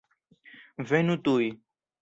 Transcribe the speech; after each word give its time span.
Venu 0.93 1.19
tuj. 1.29 1.49